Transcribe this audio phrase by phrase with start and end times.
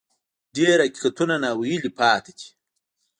[0.55, 2.47] ډېر حقیقتونه ناویلي پاتې دي.